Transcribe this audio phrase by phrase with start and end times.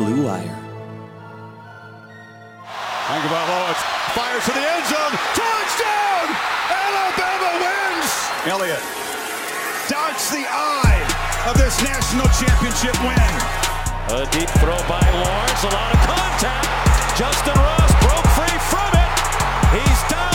[0.00, 0.56] Blue Wire.
[3.04, 3.74] Tagovailoa
[4.16, 5.14] fires to the end zone.
[5.36, 6.26] Touchdown!
[6.72, 8.08] Alabama wins!
[8.48, 8.80] Elliott
[9.92, 11.04] dodged the eye
[11.44, 13.32] of this national championship win.
[14.16, 15.62] A deep throw by Lawrence.
[15.68, 16.64] A lot of contact.
[17.20, 19.84] Justin Ross broke free from it.
[19.84, 20.29] He's down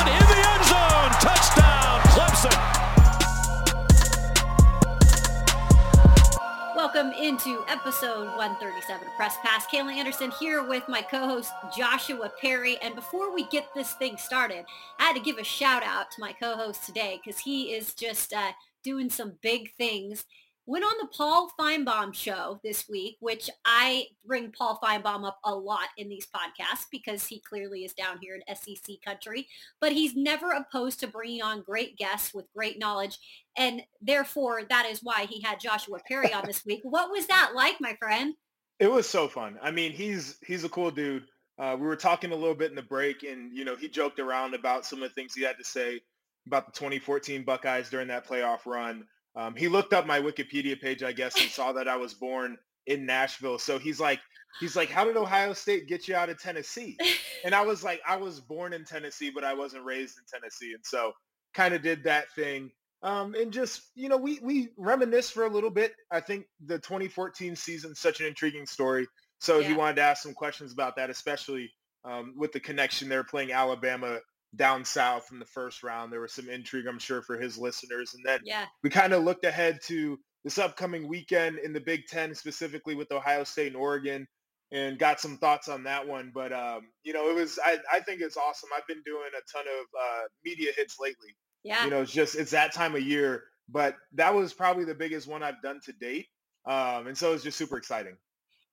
[6.96, 9.66] Welcome into episode 137 of Press Pass.
[9.66, 12.78] Kayla Anderson here with my co-host Joshua Perry.
[12.82, 14.64] And before we get this thing started,
[14.98, 18.32] I had to give a shout out to my co-host today because he is just
[18.32, 20.24] uh, doing some big things
[20.66, 25.54] went on the Paul Finebaum show this week, which I bring Paul Finebaum up a
[25.54, 29.48] lot in these podcasts because he clearly is down here in SEC country,
[29.80, 33.20] but he's never opposed to bringing on great guests with great knowledge.
[33.56, 36.82] And therefore, that is why he had Joshua Perry on this week.
[36.84, 38.34] What was that like, my friend?
[38.80, 39.58] It was so fun.
[39.62, 41.26] I mean, he's he's a cool dude.
[41.58, 44.20] Uh, we were talking a little bit in the break, and you know, he joked
[44.20, 46.02] around about some of the things he had to say
[46.48, 49.06] about the 2014 Buckeyes during that playoff run.
[49.36, 52.58] Um, he looked up my Wikipedia page, I guess, and saw that I was born
[52.88, 53.60] in Nashville.
[53.60, 54.20] So he's like,
[54.60, 56.98] he's like, how did Ohio State get you out of Tennessee?
[57.44, 60.74] And I was like, I was born in Tennessee, but I wasn't raised in Tennessee,
[60.74, 61.12] and so
[61.54, 62.72] kind of did that thing.
[63.04, 65.94] Um, and just you know, we we reminisce for a little bit.
[66.12, 69.06] I think the 2014 season such an intriguing story.
[69.40, 69.68] So yeah.
[69.68, 71.72] he wanted to ask some questions about that, especially
[72.04, 74.20] um, with the connection they're playing Alabama
[74.56, 76.12] down south in the first round.
[76.12, 78.14] There was some intrigue, I'm sure, for his listeners.
[78.14, 78.66] And then yeah.
[78.84, 83.12] we kind of looked ahead to this upcoming weekend in the Big Ten, specifically with
[83.12, 84.28] Ohio State and Oregon,
[84.72, 86.32] and got some thoughts on that one.
[86.34, 88.70] But, um, you know, it was, I, I, think it's awesome.
[88.76, 91.36] I've been doing a ton of uh, media hits lately.
[91.64, 91.84] Yeah.
[91.84, 93.44] You know, it's just, it's that time of year.
[93.68, 96.28] But that was probably the biggest one I've done to date.
[96.68, 98.16] Um, and so it's just super exciting.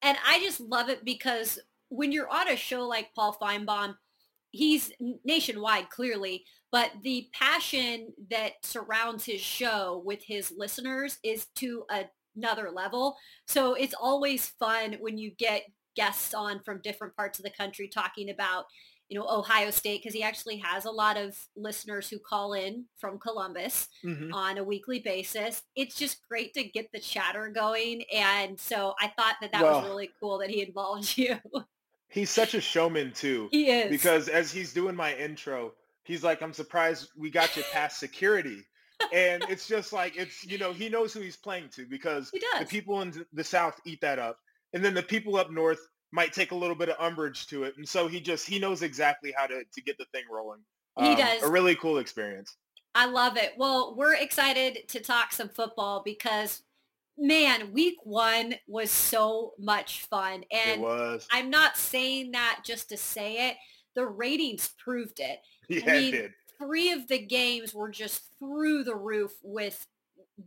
[0.03, 3.95] And I just love it because when you're on a show like Paul Finebaum,
[4.53, 4.91] he's
[5.25, 11.83] nationwide clearly, but the passion that surrounds his show with his listeners is to
[12.35, 13.17] another level.
[13.47, 15.63] So it's always fun when you get
[15.95, 18.65] guests on from different parts of the country talking about
[19.09, 22.85] you know Ohio State because he actually has a lot of listeners who call in
[22.97, 24.33] from Columbus mm-hmm.
[24.33, 25.61] on a weekly basis.
[25.75, 29.81] It's just great to get the chatter going, and so I thought that that well,
[29.81, 31.37] was really cool that he involved you.
[32.13, 33.49] He's such a showman too.
[33.51, 33.89] He is.
[33.89, 38.63] Because as he's doing my intro, he's like, I'm surprised we got you past security.
[39.11, 42.65] and it's just like it's you know he knows who he's playing to because the
[42.65, 44.37] people in the south eat that up
[44.71, 45.79] and then the people up north
[46.11, 48.81] might take a little bit of umbrage to it and so he just he knows
[48.81, 50.59] exactly how to to get the thing rolling
[50.95, 52.55] um, he does a really cool experience
[52.95, 56.61] i love it well we're excited to talk some football because
[57.17, 60.43] man, week one was so much fun.
[60.51, 60.85] And.
[61.31, 63.57] I'm not saying that just to say it.
[63.95, 65.39] The ratings proved it.
[65.69, 66.31] Yeah, I mean, it did.
[66.59, 69.87] Three of the games were just through the roof with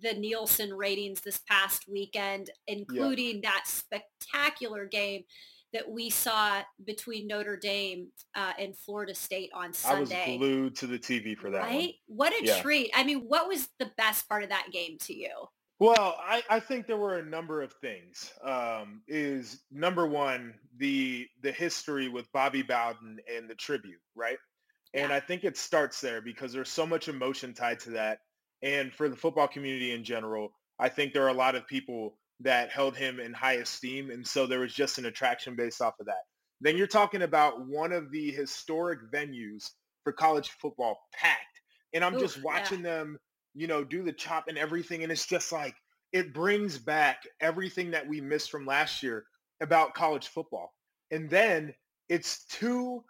[0.03, 3.50] the Nielsen ratings this past weekend, including yeah.
[3.50, 5.25] that spectacular game
[5.72, 10.25] that we saw between Notre Dame uh, and Florida State on Sunday.
[10.25, 11.62] I was glued to the TV for that.
[11.62, 11.94] Right?
[12.06, 12.31] One.
[12.31, 12.60] What a yeah.
[12.60, 12.91] treat.
[12.94, 15.31] I mean, what was the best part of that game to you?
[15.78, 18.32] Well, I, I think there were a number of things.
[18.42, 24.38] Um, is number one the the history with Bobby Bowden and the tribute, right?
[24.94, 28.20] And I think it starts there because there's so much emotion tied to that.
[28.62, 32.16] And for the football community in general, I think there are a lot of people
[32.41, 34.10] that held him in high esteem.
[34.10, 36.25] And so there was just an attraction based off of that.
[36.62, 39.70] Then you're talking about one of the historic venues
[40.04, 41.60] for college football packed.
[41.93, 42.97] And I'm Ooh, just watching yeah.
[42.97, 43.19] them
[43.56, 45.03] you know, do the chop and everything.
[45.03, 45.75] And it's just like,
[46.12, 49.25] it brings back everything that we missed from last year
[49.61, 50.75] about college football.
[51.11, 51.75] And then
[52.09, 53.03] it's two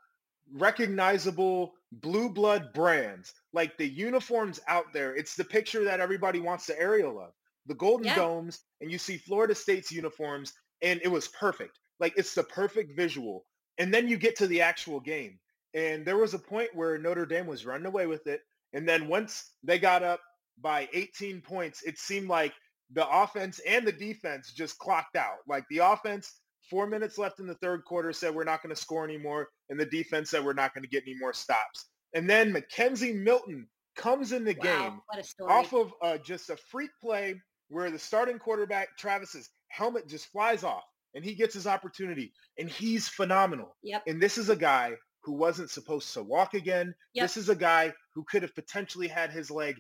[0.55, 3.35] recognizable blue blood brands.
[3.53, 7.33] Like the uniforms out there, it's the picture that everybody wants the aerial of.
[7.67, 8.15] The Golden yeah.
[8.15, 10.53] Domes, and you see Florida State's uniforms,
[10.83, 11.81] and it was perfect.
[11.99, 13.45] Like it's the perfect visual.
[13.79, 15.39] And then you get to the actual game.
[15.75, 18.43] And there was a point where Notre Dame was running away with it.
[18.73, 20.21] And then once they got up
[20.61, 22.53] by 18 points, it seemed like
[22.93, 25.39] the offense and the defense just clocked out.
[25.49, 28.81] Like the offense, four minutes left in the third quarter, said we're not going to
[28.81, 31.87] score anymore, and the defense said we're not going to get any more stops.
[32.15, 33.67] And then McKenzie Milton
[33.97, 38.39] comes in the wow, game off of uh, just a freak play where the starting
[38.39, 43.77] quarterback Travis's helmet just flies off, and he gets his opportunity, and he's phenomenal.
[43.83, 44.03] Yep.
[44.07, 44.93] And this is a guy
[45.25, 46.95] who wasn't supposed to walk again.
[47.15, 47.25] Yep.
[47.25, 49.77] This is a guy who could have potentially had his leg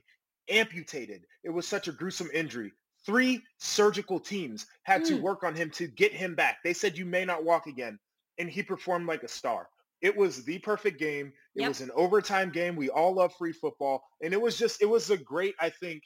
[0.48, 1.26] amputated.
[1.44, 2.72] It was such a gruesome injury.
[3.04, 5.20] Three surgical teams had to Mm.
[5.20, 6.62] work on him to get him back.
[6.62, 7.98] They said you may not walk again,
[8.38, 9.68] and he performed like a star.
[10.02, 11.32] It was the perfect game.
[11.54, 11.68] It Yep.
[11.68, 12.76] was an overtime game.
[12.76, 16.02] We all love free football, and it was just it was a great, I think,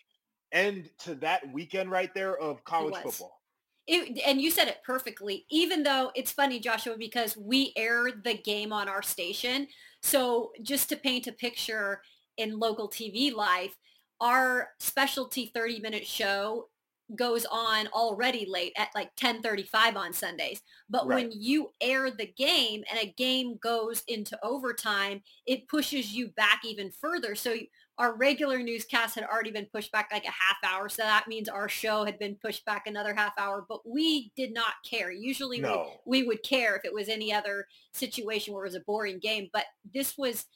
[0.53, 3.41] end to that weekend right there of college football.
[3.87, 8.35] It, and you said it perfectly, even though it's funny, Joshua, because we air the
[8.35, 9.67] game on our station.
[10.03, 12.03] So just to paint a picture
[12.37, 13.77] in local TV life,
[14.21, 16.69] our specialty 30 minute show
[17.17, 20.63] goes on already late at like 10:35 on Sundays.
[20.89, 21.29] But Right.
[21.29, 26.61] when you air the game and a game goes into overtime, it pushes you back
[26.65, 27.35] even further.
[27.35, 27.57] So
[27.99, 30.89] our regular newscast had already been pushed back like a half hour.
[30.89, 34.55] So that means our show had been pushed back another half hour, but we did
[34.55, 35.11] not care.
[35.11, 36.01] Usually No.
[36.07, 39.19] we, we would care if it was any other situation where it was a boring
[39.19, 40.47] game, but this was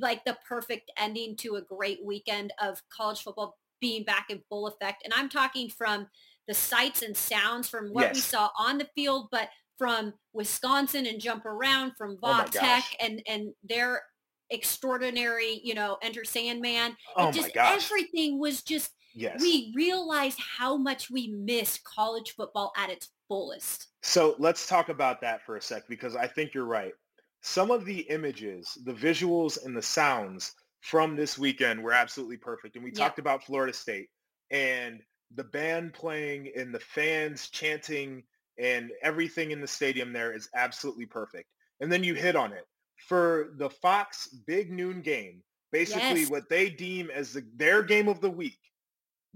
[0.00, 4.66] like the perfect ending to a great weekend of college football being back in full
[4.66, 5.02] effect.
[5.04, 6.06] And I'm talking from
[6.46, 11.20] the sights and sounds from what we saw on the field, but from Wisconsin and
[11.20, 14.02] jump around from Oh Tech and, and their
[14.50, 16.96] extraordinary, you know, Enter Sandman.
[17.16, 17.84] Oh just my gosh.
[17.84, 19.40] everything was just Yes.
[19.40, 23.88] we realized how much we missed college football at its fullest.
[24.02, 26.92] So let's talk about that for a sec because I think you're right.
[27.40, 32.76] Some of the images, the visuals and the sounds from this weekend were absolutely perfect.
[32.76, 32.98] And we Yep.
[32.98, 34.10] talked about Florida State
[34.50, 35.02] and
[35.34, 38.24] the band playing and the fans chanting
[38.58, 41.48] and everything in the stadium there is absolutely perfect.
[41.80, 42.64] And then you hit on it.
[43.06, 46.30] For the Fox big noon game, basically Yes.
[46.30, 48.58] what they deem as the, their game of the week,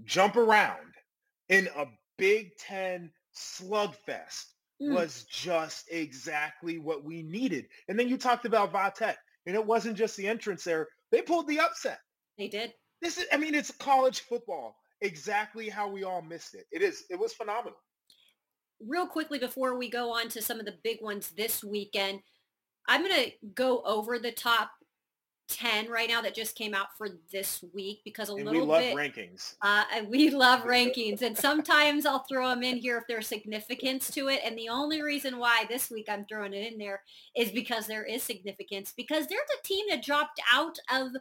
[0.03, 0.93] jump around
[1.49, 1.85] in a
[2.17, 4.93] Big Ten slugfest Mm.
[4.93, 7.67] was just exactly what we needed.
[7.87, 10.87] And then you talked about Va Tech, and it wasn't just the entrance there.
[11.11, 11.99] They pulled the upset.
[12.37, 12.73] They did.
[13.01, 14.75] This is, I mean, it's college football.
[15.01, 16.65] Exactly how we all missed it.
[16.71, 17.77] It is, it was phenomenal.
[18.85, 22.19] real quickly before we go on to some of the big ones this weekend,
[22.87, 24.71] I'm going to go over the top
[25.49, 28.67] 10 right now that just came out for this week because a And we little
[28.67, 29.55] love bit rankings.
[29.61, 34.29] uh, we love rankings and sometimes I'll throw them in here if there's significance to
[34.29, 34.41] it.
[34.43, 37.01] And the only reason why this week I'm throwing it in there
[37.35, 41.11] is because there is significance because there's a team that dropped out of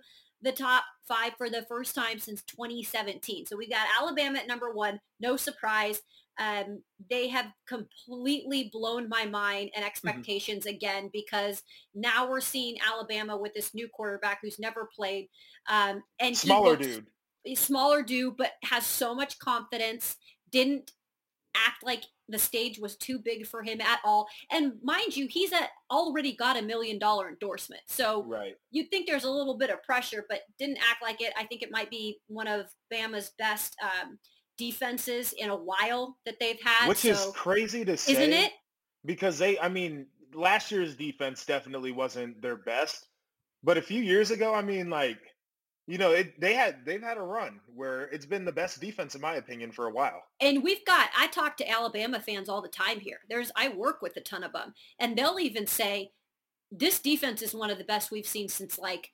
[0.41, 3.47] the top five for the first time since 2017.
[3.47, 5.01] So we got Alabama at number one.
[5.21, 6.03] No surprise.
[6.39, 11.63] Um, they have completely blown my mind and expectations again because
[11.95, 15.29] now we're seeing Alabama with this new quarterback who's never played.
[15.69, 17.07] Um, and he Smaller looks- dude.
[17.45, 20.17] a smaller dude, but has so much confidence,
[20.51, 20.93] didn't
[21.55, 24.27] act like the stage was too big for him at all.
[24.51, 27.83] And mind you, he's at, already got a million dollar endorsement.
[27.89, 28.55] So Right.
[28.71, 31.35] you'd think there's a little bit of pressure, but didn't act like it.
[31.37, 34.19] I think it might be one of Bama's best um,
[34.63, 36.89] defenses in a while that they've had.
[36.89, 38.13] Which is crazy to say.
[38.13, 38.53] isn't it?
[39.05, 43.09] Because they, I mean, last year's defense definitely wasn't their best.
[43.65, 45.19] But a few years ago, I mean, like,
[45.89, 49.17] you know, it, they had, they've had a run where it's been the best defense,
[49.17, 50.23] in my opinion, for a while.
[50.41, 53.19] And we've got, I talk to Alabama fans all the time here.
[53.29, 56.13] There's, I work with a ton of them and they'll even say
[56.71, 59.11] this defense is one of the best we've seen since like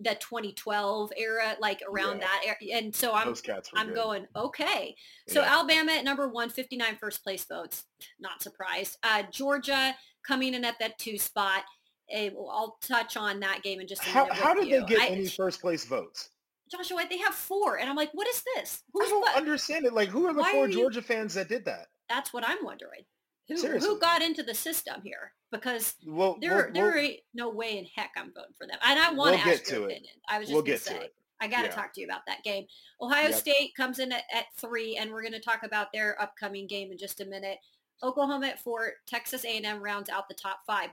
[0.00, 2.26] the 2012 era, like around Yeah.
[2.26, 2.56] that era.
[2.78, 3.94] And so I'm, Those cats were I'm good.
[3.94, 4.96] going, okay.
[5.28, 5.54] So Yeah.
[5.54, 7.84] Alabama at number one, 59 first place votes.
[8.18, 8.98] Not surprised.
[9.02, 9.94] Uh, Georgia
[10.26, 11.62] coming in at that two spot.
[12.10, 14.38] Eh, I'll touch on that game in just a How, minute.
[14.38, 14.80] how did you.
[14.80, 16.30] they get I- any first place votes?
[16.70, 17.78] Joshua, they have four.
[17.78, 18.82] And I'm like, what is this?
[18.88, 19.36] I Who's don't what?
[19.36, 19.92] understand it.
[19.92, 21.86] Like, who are the Why four are you- Georgia fans that did that?
[22.08, 23.02] That's what I'm wondering.
[23.48, 23.88] Who, Seriously.
[23.88, 25.32] who got into the system here?
[25.52, 28.78] Because Well, there, we'll, there we'll- no way in heck I'm voting for them.
[28.82, 29.84] And I want to ask your it.
[29.84, 30.14] opinion.
[30.28, 31.14] I was just we'll going get to say, to it.
[31.40, 31.74] I got to Yeah.
[31.74, 32.66] talk to you about that game.
[33.02, 33.34] Ohio Yep.
[33.38, 36.90] State comes in at, at three, and we're going to talk about their upcoming game
[36.90, 37.58] in just a minute.
[38.02, 40.90] Oklahoma at four, Texas A&M rounds out the top five.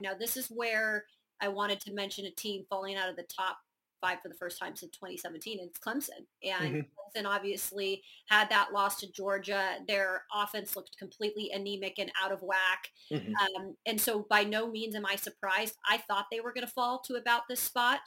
[0.00, 1.04] Now, this is where
[1.40, 3.58] I wanted to mention a team falling out of the top
[4.00, 6.26] five for the first time since 2017, and it's Clemson.
[6.42, 6.90] And Mhm.
[7.14, 9.84] Clemson obviously had that loss to Georgia.
[9.86, 12.90] Their offense looked completely anemic and out of whack.
[13.10, 13.34] Mhm.
[13.56, 15.76] Um, and so by no means am I surprised.
[15.88, 18.00] I thought they were going to fall to about this spot,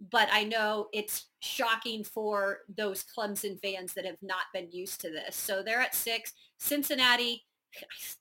[0.00, 5.10] but I know it's shocking for those Clemson fans that have not been used to
[5.10, 5.36] this.
[5.36, 6.32] So they're at six.
[6.58, 7.46] Cincinnati,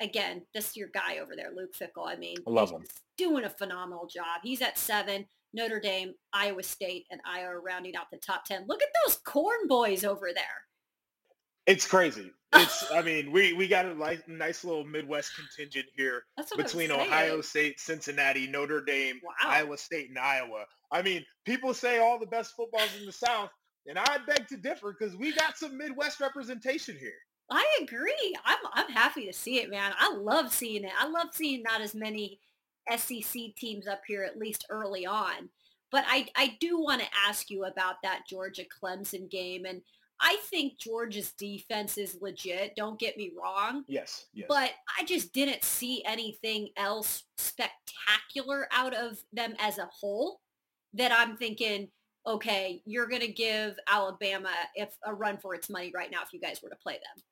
[0.00, 2.06] again, this is your guy over there, Luke Fickell.
[2.06, 2.86] I mean, I love he's him.
[3.16, 4.40] doing a phenomenal job.
[4.42, 5.28] He's at seven.
[5.54, 8.66] Notre Dame, Iowa State, and Iowa rounding out the top 10.
[8.68, 10.44] Look at those corn boys over there.
[11.66, 12.30] It's crazy.
[12.56, 16.22] It's, I mean, we, we got a nice, nice little Midwest contingent here
[16.56, 19.32] between Ohio State, Cincinnati, Notre Dame, Wow.
[19.50, 20.64] Iowa State, and Iowa.
[20.92, 23.50] I mean, people say all the best footballs in the South.
[23.88, 27.10] And I beg to differ because we got some Midwest representation here.
[27.50, 28.34] I agree.
[28.44, 29.92] I'm I'm happy to see it, man.
[29.98, 30.92] I love seeing it.
[30.98, 32.38] I love seeing not as many
[32.90, 35.48] SEC teams up here, at least early on.
[35.90, 39.80] But I I do want to ask you about that Georgia Clemson game, and
[40.20, 42.74] I think Georgia's defense is legit.
[42.76, 43.84] Don't get me wrong.
[43.88, 44.46] Yes, yes.
[44.48, 50.40] But I just didn't see anything else spectacular out of them as a whole
[50.94, 51.88] that I'm thinking,
[52.26, 56.32] okay, you're going to give Alabama if a run for its money right now if
[56.32, 57.22] you guys were to play them.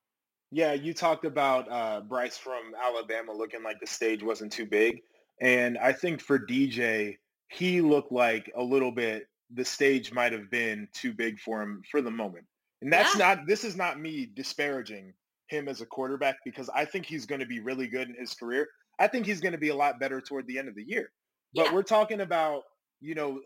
[0.50, 5.00] Yeah, you talked about uh, Bryce from Alabama looking like the stage wasn't too big.
[5.40, 7.16] And I think for DJ,
[7.48, 11.82] he looked like a little bit the stage might have been too big for him
[11.90, 12.46] for the moment.
[12.80, 13.34] And that's yeah.
[13.34, 15.12] not this is not me disparaging
[15.48, 18.34] him as a quarterback because I think he's going to be really good in his
[18.34, 18.68] career.
[18.98, 21.10] I think he's going to be a lot better toward the end of the year.
[21.54, 21.74] But yeah.
[21.74, 22.62] we're talking about,
[23.00, 23.40] you know,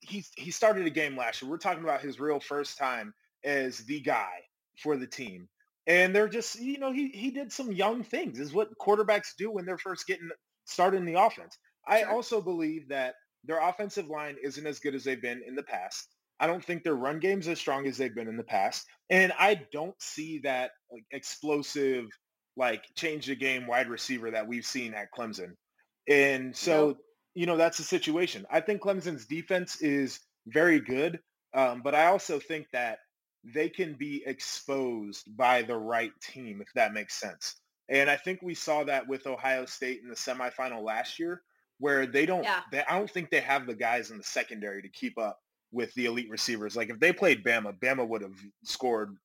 [0.00, 1.50] he he started a game last year.
[1.50, 3.12] We're talking about his real first time
[3.44, 4.30] as the guy
[4.76, 5.48] for the team.
[5.86, 8.38] And they're just, you know, he he did some young things.
[8.38, 10.30] Is what quarterbacks do when they're first getting
[10.68, 11.58] started in the offense.
[11.86, 15.62] I also believe that their offensive line isn't as good as they've been in the
[15.62, 16.08] past.
[16.40, 18.86] I don't think their run game's as strong as they've been in the past.
[19.10, 22.06] And I don't see that like, explosive,
[22.56, 25.52] like change the game wide receiver that we've seen at Clemson.
[26.08, 26.98] And so, nope.
[27.34, 28.46] you know, that's the situation.
[28.50, 31.18] I think Clemson's defense is very good.
[31.54, 32.98] Um, but I also think that
[33.44, 37.56] they can be exposed by the right team, if that makes sense.
[37.88, 41.42] And I think we saw that with Ohio State in the semifinal last year,
[41.78, 42.60] where they don't, yeah.
[42.70, 45.38] they, I don't think they have the guys in the secondary to keep up
[45.72, 46.76] with the elite receivers.
[46.76, 49.16] Like if they played Bama, Bama would have scored,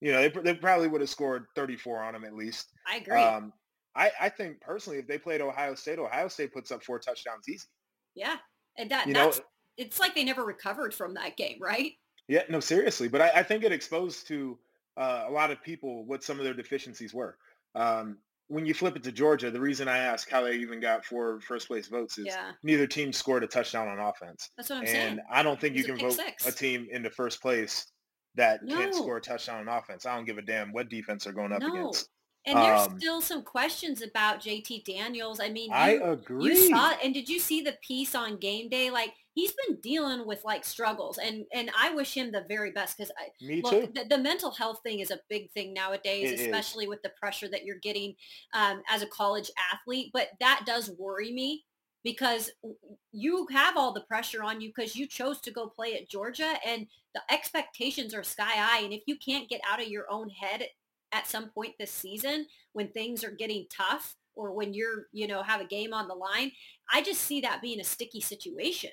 [0.00, 2.68] you know, they, they probably would have scored 34 on them at least.
[2.90, 3.20] I agree.
[3.20, 3.52] Um,
[3.94, 7.48] I, I think personally, if they played Ohio State, Ohio State puts up four touchdowns
[7.48, 7.66] easy.
[8.14, 8.36] Yeah.
[8.78, 9.44] And that, you that's, know,
[9.76, 11.92] it's like they never recovered from that game, right?
[12.28, 13.08] Yeah, no, seriously.
[13.08, 14.58] But I, I think it exposed to
[14.96, 17.36] uh, a lot of people what some of their deficiencies were.
[17.74, 21.04] Um, when you flip it to Georgia, the reason I ask how they even got
[21.04, 22.52] four first place votes is yeah.
[22.62, 24.50] neither team scored a touchdown on offense.
[24.56, 25.08] That's what I'm and saying.
[25.12, 26.46] And I don't think you can vote six.
[26.46, 27.86] a team into first place
[28.34, 28.76] that no.
[28.76, 30.04] can't score a touchdown on offense.
[30.04, 31.72] I don't give a damn what defense they're going up no.
[31.72, 32.08] against.
[32.44, 35.38] And there's um, still some questions about JT Daniels.
[35.38, 36.44] I mean, you, I agree.
[36.44, 38.90] You saw, and did you see the piece on game day?
[38.90, 42.96] Like he's been dealing with like struggles, and and I wish him the very best
[42.96, 43.92] because I me look, too.
[43.94, 46.90] The, the, mental health thing is a big thing nowadays, it especially is.
[46.90, 48.14] with the pressure that you're getting
[48.54, 50.10] um, as a college athlete.
[50.12, 51.64] But that does worry me
[52.04, 52.50] because
[53.12, 56.54] you have all the pressure on you because you chose to go play at Georgia,
[56.66, 58.80] and the expectations are sky high.
[58.82, 60.66] And if you can't get out of your own head
[61.12, 65.42] at some point this season when things are getting tough or when you're, you know,
[65.42, 66.52] have a game on the line.
[66.92, 68.90] I just see that being a sticky situation.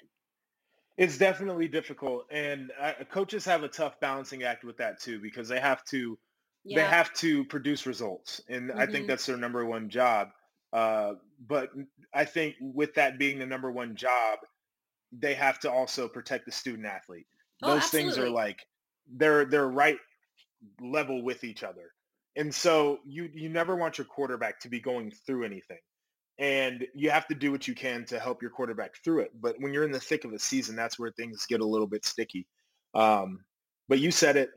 [0.99, 5.47] It's definitely difficult, and uh, coaches have a tough balancing act with that too because
[5.47, 6.19] they have to
[6.65, 6.81] yeah.
[6.81, 8.77] they have to produce results, and mm-hmm.
[8.77, 9.07] I think mm-hmm.
[9.07, 10.27] that's their number one job.
[10.73, 11.13] Uh,
[11.47, 11.69] but
[12.13, 14.39] I think with that being the number one job,
[15.13, 17.27] they have to also protect the student athlete.
[17.63, 18.59] Oh, Those things are like
[19.09, 19.97] they're they're right
[20.81, 21.93] level with each other.
[22.35, 25.79] And so you you never want your quarterback to be going through anything.
[26.39, 29.31] And you have to do what you can to help your quarterback through it.
[29.39, 31.86] But when you're in the thick of the season, that's where things get a little
[31.86, 32.48] bit sticky.
[32.96, 33.41] Um,
[33.89, 34.50] but you said it.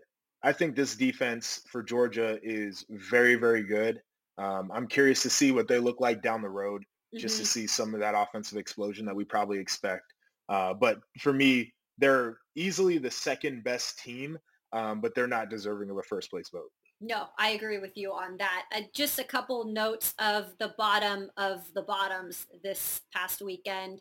[0.44, 4.00] I think this defense for Georgia is very, very good.
[4.38, 6.84] Um, I'm curious to see what they look like down the road,
[7.14, 7.42] just mm-hmm.
[7.42, 10.04] to see some of that offensive explosion that we probably expect.
[10.48, 14.38] Uh, but for me, they're easily the second best team,
[14.72, 16.70] um, but they're not deserving of a first place vote.
[17.02, 18.66] No, I agree with you on that.
[18.74, 24.00] Uh, just a couple notes of the bottom of the bottoms this past weekend.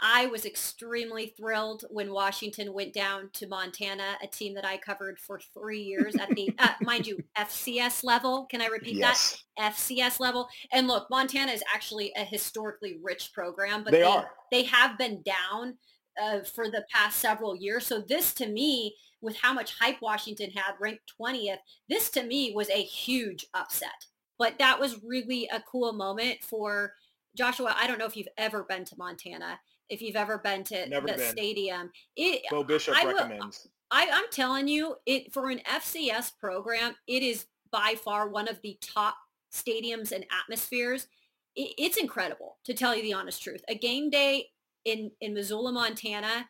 [0.00, 5.18] I was extremely thrilled when Washington went down to Montana, a team that I covered
[5.18, 8.46] for three years at the, uh, mind you, FCS level.
[8.50, 9.44] Can I repeat yes.
[9.58, 9.74] that?
[9.74, 10.48] FCS level.
[10.72, 14.30] And look, Montana is actually a historically rich program, but they, they are.
[14.50, 15.76] They have been down
[16.20, 17.86] uh, for the past several years.
[17.86, 22.52] So this to me with how much hype Washington had ranked 20th, this to me
[22.54, 24.06] was a huge upset.
[24.38, 26.94] But that was really a cool moment for
[27.36, 27.74] Joshua.
[27.78, 31.06] I don't know if you've ever been to Montana, if you've ever been to Never
[31.06, 31.30] the been.
[31.30, 31.90] stadium.
[32.16, 33.68] It, Bo Bishop I recommends.
[33.90, 38.60] I, I'm telling you, it for an FCS program, it is by far one of
[38.62, 39.16] the top
[39.54, 41.06] stadiums and atmospheres.
[41.54, 43.62] It, it's incredible, to tell you the honest truth.
[43.68, 44.46] A game day
[44.84, 46.48] in in Missoula, Montana,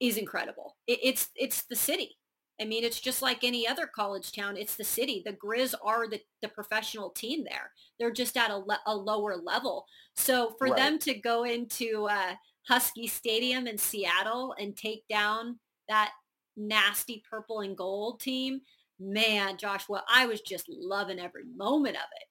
[0.00, 0.76] is incredible.
[0.86, 2.16] It, it's it's the city.
[2.60, 4.58] I mean, it's just like any other college town.
[4.58, 5.22] It's the city.
[5.24, 7.70] The Grizz are the, the professional team there.
[7.98, 9.86] They're just at a, le- a lower level.
[10.14, 10.76] So for right.
[10.76, 12.34] them to go into uh,
[12.68, 16.12] Husky Stadium in Seattle and take down that
[16.54, 18.60] nasty purple and gold team,
[18.98, 22.26] man, Joshua, I was just loving every moment of it.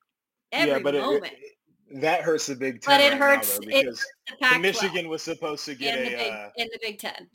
[0.51, 1.33] Every yeah, but moment.
[1.33, 1.55] It,
[1.91, 2.99] it, that hurts the Big Ten.
[2.99, 3.59] But it right hurts.
[3.59, 6.49] Now, though, because it hurts Michigan was supposed to get in a the Big, uh,
[6.57, 7.27] in the Big Ten.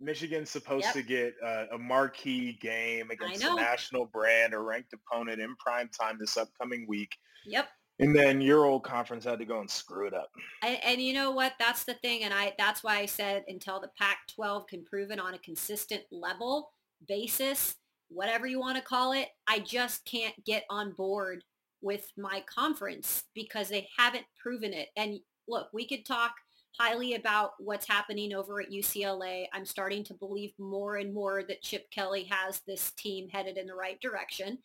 [0.00, 0.94] Michigan's supposed yep.
[0.94, 5.90] to get uh, a marquee game against a national brand, or ranked opponent in prime
[5.98, 7.16] time this upcoming week.
[7.46, 7.68] Yep.
[7.98, 10.30] And then your old conference had to go and screw it up.
[10.62, 11.52] And, and, you know what?
[11.58, 15.20] That's the thing, and I that's why I said until the Pac-12 can prove it
[15.20, 16.70] on a consistent level
[17.06, 17.76] basis,
[18.08, 21.44] whatever you want to call it, I just can't get on board
[21.82, 24.88] with my conference because they haven't proven it.
[24.96, 26.32] And look, we could talk
[26.78, 29.46] highly about what's happening over at UCLA.
[29.52, 33.66] I'm starting to believe more and more that Chip Kelly has this team headed in
[33.66, 34.58] the right direction.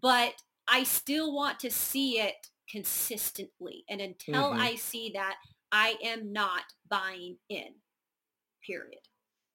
[0.00, 0.34] But
[0.68, 2.34] I still want to see it
[2.70, 3.84] consistently.
[3.88, 4.60] And until mm-hmm.
[4.60, 5.36] I see that,
[5.70, 7.74] I am not buying in.
[8.66, 9.00] Period.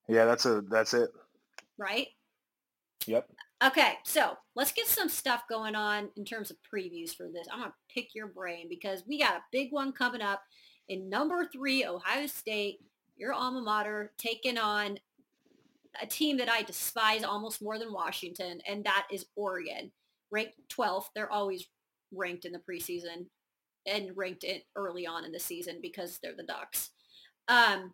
[0.08, 1.10] Yeah, that's a that's it.
[1.78, 2.08] Right?
[3.06, 3.28] Yep.
[3.64, 7.46] Okay, so let's get some stuff going on in terms of previews for this.
[7.52, 10.42] I'm gonna pick your brain because we got a big one coming up
[10.88, 12.80] in number three, Ohio State,
[13.16, 14.98] your alma mater, taking on
[16.00, 19.92] a team that I despise almost more than Washington, and that is Oregon,
[20.30, 21.06] ranked 12th.
[21.14, 21.66] They're always
[22.12, 23.26] ranked in the preseason
[23.86, 26.90] and ranked it early on in the season because they're the Ducks.
[27.48, 27.92] Um,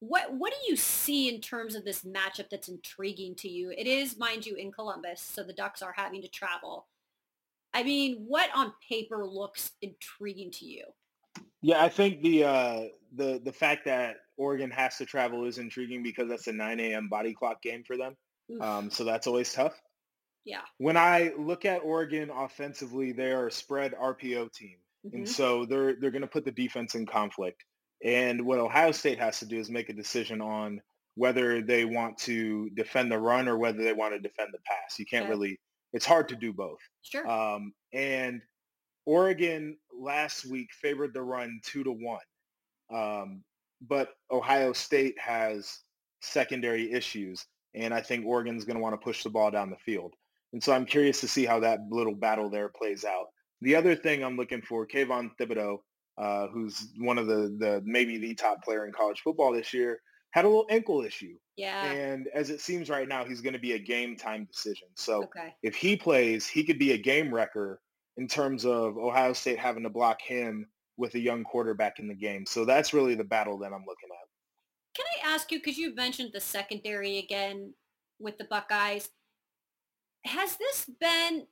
[0.00, 3.70] what what do you see in terms of this matchup that's intriguing to you?
[3.76, 6.86] It is, mind you, in Columbus, so the Ducks are having to travel.
[7.74, 10.84] I mean, what on paper looks intriguing to you?
[11.62, 12.80] Yeah, I think the uh,
[13.14, 17.08] the the fact that Oregon has to travel is intriguing because that's a 9 a.m.
[17.08, 18.16] body clock game for them.
[18.60, 19.80] Um, so that's always tough.
[20.44, 20.62] Yeah.
[20.78, 24.76] When I look at Oregon offensively, they are a spread RPO team.
[25.06, 25.16] Mm-hmm.
[25.18, 27.64] And so they're they're going to put the defense in conflict.
[28.02, 30.80] And what Ohio State has to do is make a decision on
[31.16, 34.98] whether they want to defend the run or whether they want to defend the pass.
[34.98, 35.30] You can't okay.
[35.30, 35.60] really
[35.92, 36.78] it's hard to do both.
[37.02, 37.28] Sure.
[37.28, 38.40] Um, and
[39.06, 42.18] Oregon last week favored the run two to one.
[42.92, 43.42] Um,
[43.86, 45.78] but Ohio State has
[46.20, 47.46] secondary issues.
[47.74, 50.14] And I think Oregon's going to want to push the ball down the field.
[50.52, 53.26] And so I'm curious to see how that little battle there plays out.
[53.60, 55.78] The other thing I'm looking for, Kayvon Thibodeaux,
[56.18, 60.00] uh, who's one of the, the maybe the top player in college football this year,
[60.32, 61.36] had a little ankle issue.
[61.56, 61.84] Yeah.
[61.84, 64.88] And as it seems right now, he's going to be a game time decision.
[64.96, 65.54] So okay.
[65.62, 67.80] if he plays, he could be a game wrecker
[68.16, 72.14] in terms of Ohio State having to block him with a young quarterback in the
[72.14, 72.44] game.
[72.46, 74.28] So that's really the battle that I'm looking at.
[74.94, 77.74] Can I ask you, because you mentioned the secondary again
[78.18, 79.08] with the Buckeyes,
[80.24, 81.46] has this been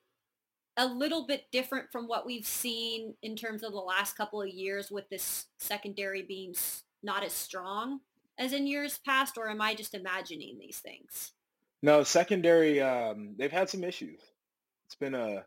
[0.77, 4.49] a little bit different from what we've seen in terms of the last couple of
[4.49, 6.55] years with this secondary being
[7.03, 8.01] not as strong
[8.39, 11.33] as in years past, or am I just imagining these things?
[11.83, 14.21] No, secondary, um, they've had some issues.
[14.87, 15.45] It's been a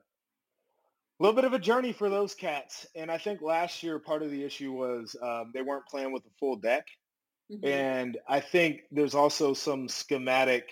[1.21, 2.87] little bit of a journey for those cats.
[2.95, 6.25] And I think last year, part of the issue was um, they weren't playing with
[6.25, 6.87] a full deck.
[7.51, 7.67] Mm-hmm.
[7.67, 10.69] And I think there's also some schematic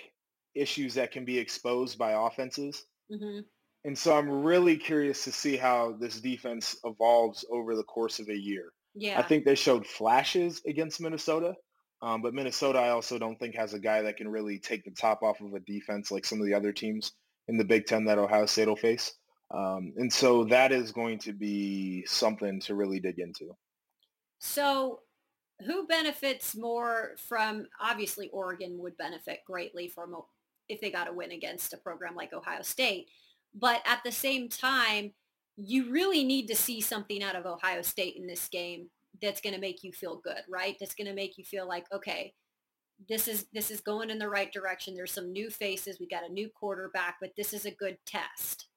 [0.55, 2.85] issues that can be exposed by offenses.
[3.11, 3.41] Mm-hmm.
[3.85, 8.27] And so I'm really curious to see how this defense evolves over the course of
[8.29, 8.71] a year.
[8.95, 9.19] Yeah.
[9.19, 11.55] I think they showed flashes against Minnesota,
[12.01, 14.91] um, but Minnesota I also don't think has a guy that can really take the
[14.91, 17.13] top off of a defense like some of the other teams
[17.47, 19.13] in the Big Ten that Ohio State will face.
[19.51, 23.55] Um, and so that is going to be something to really dig into.
[24.39, 24.99] So
[25.65, 30.15] who benefits more from, obviously Oregon would benefit greatly from
[30.69, 33.09] if they got a win against a program like Ohio State.
[33.53, 35.13] But at the same time,
[35.57, 38.89] you really need to see something out of Ohio State in this game
[39.21, 40.77] that's going to make you feel good, right?
[40.79, 42.33] That's going to make you feel like, okay,
[43.07, 44.93] this is this is going in the right direction.
[44.93, 45.99] There's some new faces.
[45.99, 48.67] We got a new quarterback, but this is a good test.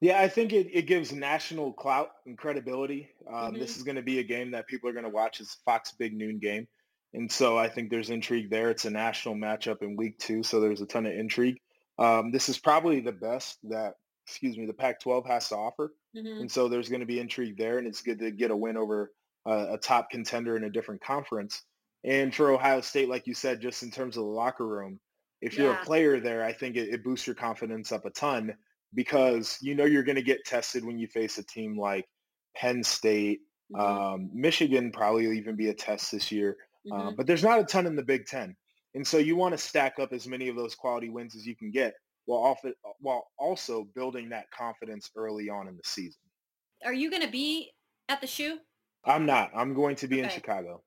[0.00, 3.08] Yeah, I think it, it gives national clout and credibility.
[3.26, 3.58] Um, mm-hmm.
[3.58, 5.40] This is going to be a game that people are going to watch.
[5.40, 6.68] It's Fox Big Noon game.
[7.14, 8.70] And so I think there's intrigue there.
[8.70, 11.58] It's a national matchup in week two, so there's a ton of intrigue.
[11.98, 13.94] Um, this is probably the best that,
[14.26, 15.94] excuse me, the Pac-12 has to offer.
[16.14, 16.42] Mm-hmm.
[16.42, 18.76] And so there's going to be intrigue there, and it's good to get a win
[18.76, 19.12] over
[19.46, 21.62] uh, a top contender in a different conference.
[22.04, 25.00] And for Ohio State, like you said, just in terms of the locker room,
[25.40, 28.54] if you're a player there, I think it, it boosts your confidence up a ton
[28.94, 32.06] because you know you're going to get tested when you face a team like
[32.56, 33.40] Penn State.
[33.74, 33.80] Mm-hmm.
[33.80, 36.56] Um, Michigan probably even be a test this year.
[36.90, 37.08] Uh, mm-hmm.
[37.08, 38.56] Uh, but there's not a ton in the Big Ten.
[38.94, 41.54] And so you want to stack up as many of those quality wins as you
[41.54, 41.94] can get
[42.24, 42.58] while, off
[43.00, 46.20] while also building that confidence early on in the season.
[46.84, 47.72] Are you going to be
[48.08, 48.58] at the shoe?
[49.04, 49.50] I'm not.
[49.54, 50.24] I'm going to be okay.
[50.24, 50.82] in Chicago.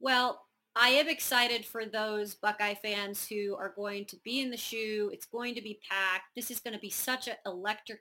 [0.00, 0.40] Well,
[0.80, 5.10] I am excited for those Buckeye fans who are going to be in the shoe.
[5.12, 6.26] It's going to be packed.
[6.36, 8.00] This is going to be such an electric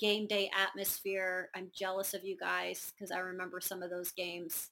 [0.00, 1.48] game day atmosphere.
[1.54, 4.70] I'm jealous of you guys because I remember some of those games,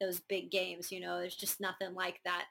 [0.00, 0.90] those big games.
[0.90, 2.46] You know, there's just nothing like that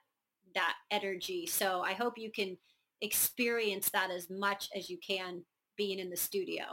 [0.54, 1.44] that energy.
[1.46, 2.56] So I hope you can
[3.02, 5.42] experience that as much as you can
[5.76, 6.64] being in the studio.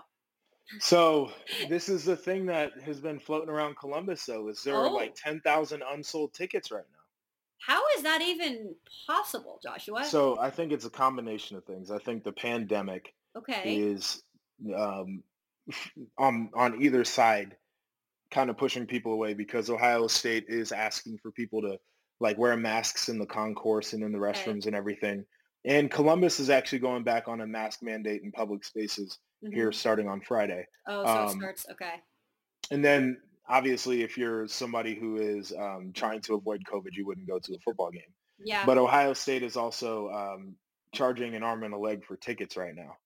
[0.80, 1.32] So
[1.67, 4.88] this is the thing that has been floating around Columbus though, is there Oh.
[4.88, 7.05] are like 10,000 unsold tickets right now.
[7.60, 8.76] How is that even
[9.08, 10.06] possible, Joshua?
[10.06, 11.89] So I think it's a combination of things.
[11.91, 13.76] I think the pandemic okay.
[13.76, 14.24] is
[14.76, 15.24] um,
[16.18, 17.56] on on either side
[18.32, 21.78] kind of pushing people away because Ohio State is asking for people to
[22.20, 24.39] like wear masks in the concourse and in the Okay.
[24.39, 25.26] restrooms and everything.
[25.65, 29.54] And Columbus is actually going back on a mask mandate in public spaces Mhm.
[29.54, 30.65] here starting on Friday.
[30.88, 31.70] Oh, so um, it starts.
[31.72, 32.02] Okay.
[32.72, 37.28] And then obviously if you're somebody who is um, trying to avoid COVID, you wouldn't
[37.28, 38.02] go to a football game.
[38.44, 38.66] Yeah.
[38.66, 40.56] But Ohio State is also um,
[40.94, 42.98] charging an arm and a leg for tickets right now.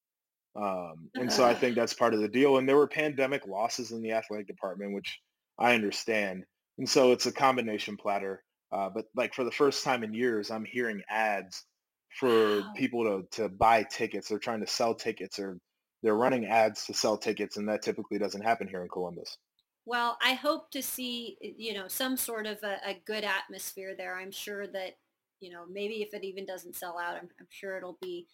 [0.55, 2.57] Um, and so I think that's part of the deal.
[2.57, 5.19] And there were pandemic losses in the athletic department, which
[5.57, 6.45] I understand.
[6.77, 8.43] And so it's a combination platter.
[8.71, 11.65] Uh, but like for the first time in years, I'm hearing ads
[12.09, 12.73] for Wow.
[12.75, 14.29] people to, to buy tickets.
[14.29, 15.59] They're trying to sell tickets or
[16.01, 17.57] they're running ads to sell tickets.
[17.57, 19.37] And that typically doesn't happen here in Columbus.
[19.85, 24.17] Well, I hope to see, you know, some sort of a, a good atmosphere there.
[24.17, 24.97] I'm sure that,
[25.39, 28.27] you know, maybe if it even doesn't sell out, I'm, I'm sure it'll be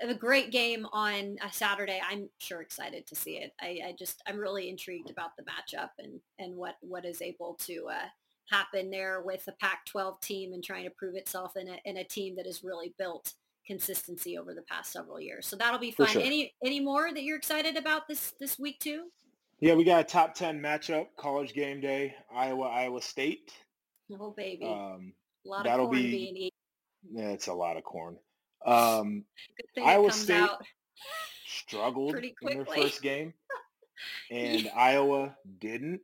[0.00, 2.00] a great game on a Saturday.
[2.08, 3.52] I'm sure excited to see it.
[3.60, 7.54] I, I just, I'm really intrigued about the matchup and, and what, what is able
[7.60, 8.06] to uh,
[8.50, 12.04] happen there with the Pac-12 team and trying to prove itself in a, in a
[12.04, 13.34] team that has really built
[13.66, 15.46] consistency over the past several years.
[15.46, 16.08] So that'll be fun.
[16.08, 16.22] sure.
[16.22, 19.04] Any, any more that you're excited about this, this week too?
[19.60, 23.52] Yeah, we got a top 10 matchup, college game day, Iowa, Iowa State.
[24.18, 24.64] Oh, baby.
[24.66, 25.12] Um,
[25.46, 26.52] a lot that'll corn be-
[27.12, 28.16] yeah, it's a lot of corn.
[28.64, 29.24] Um,
[29.82, 30.48] Iowa State
[31.46, 33.34] struggled in their first game,
[34.30, 36.00] and Iowa didn't.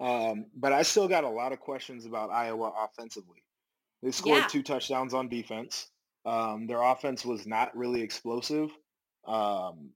[0.00, 3.44] Um, but I still got a lot of questions about Iowa offensively.
[4.02, 4.46] They scored Yeah.
[4.48, 5.88] two touchdowns on defense.
[6.24, 8.70] Um, their offense was not really explosive.
[9.24, 9.90] Um,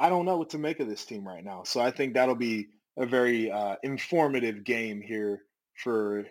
[0.00, 1.62] I don't know what to make of this team right now.
[1.64, 5.42] So I think that'll be a very uh, informative game here
[5.74, 6.24] for,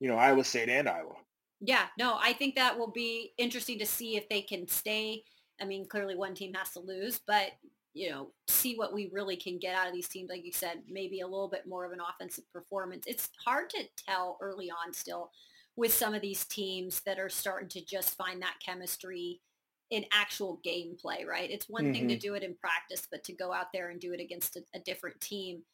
[0.00, 1.14] you know, Iowa State and Iowa.
[1.60, 5.22] Yeah, no, I think that will be interesting to see if they can stay.
[5.60, 7.52] I mean, clearly one team has to lose, but
[7.94, 10.30] you know, see what we really can get out of these teams.
[10.30, 13.04] Like you said, maybe a little bit more of an offensive performance.
[13.06, 15.30] It's hard to tell early on still
[15.76, 19.40] with some of these teams that are starting to just find that chemistry
[19.92, 21.50] in actual gameplay, right?
[21.50, 24.14] It's one thing to do it in practice, but to go out there and do
[24.14, 25.64] it against a, a different team.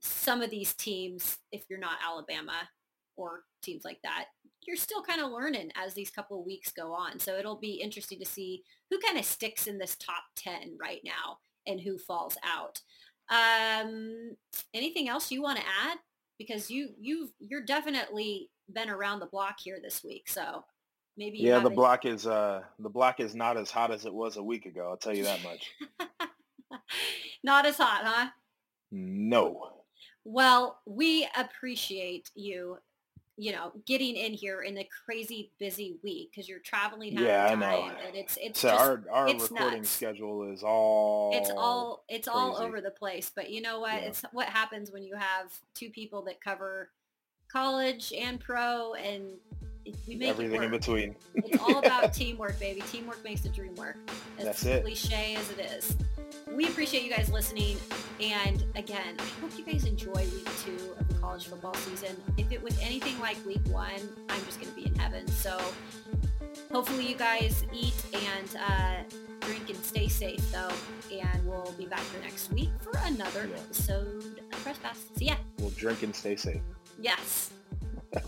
[0.00, 2.68] Some of these teams, if you're not Alabama
[3.16, 4.24] or teams like that,
[4.66, 7.20] you're still kind of learning as these couple of weeks go on.
[7.20, 11.00] So it'll be interesting to see who kind of sticks in this top 10 right
[11.04, 12.80] now and who falls out.
[13.30, 14.36] Um,
[14.74, 15.98] anything else you want to add?
[16.36, 20.64] Because you you've you're definitely been around the block here this week, so
[21.18, 24.36] maybe Yeah, the block is uh, the block is not as hot as it was
[24.38, 24.88] a week ago.
[24.88, 25.70] I'll tell you that much.
[27.44, 28.28] not as hot, huh?
[28.90, 29.72] No.
[30.24, 32.78] Well, we appreciate you,
[33.36, 37.54] you know, getting in here in a crazy busy week because you're traveling Yeah, I
[37.54, 37.90] know.
[38.06, 39.90] and it's it's So just our our it's recording nuts.
[39.90, 43.30] schedule is all it's all it's all over the place.
[43.34, 43.94] But you know what?
[44.02, 44.08] Yeah.
[44.08, 46.90] It's what happens when you have two people that cover
[47.50, 49.24] college and pro, and
[50.06, 51.16] we make everything in between.
[51.34, 52.80] It's all about teamwork, baby.
[52.82, 53.96] Teamwork makes the dream work.
[54.38, 54.82] As That's it.
[54.84, 55.96] cliche as it is.
[56.54, 57.76] We appreciate you guys listening.
[58.20, 62.16] And again, I hope you guys enjoy week two of the college football season.
[62.36, 63.90] If it was anything like week one,
[64.28, 65.26] I'm just going to be in heaven.
[65.28, 65.58] So
[66.72, 68.94] hopefully you guys eat and uh,
[69.40, 70.70] drink and stay safe, though.
[71.12, 73.56] And we'll be back here next week for another Yeah.
[73.58, 75.04] episode of Press Pass.
[75.16, 75.34] See ya.
[75.58, 76.60] We'll drink and stay safe.
[77.00, 77.50] Yes.